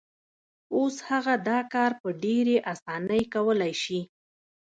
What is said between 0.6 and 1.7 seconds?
اوس هغه دا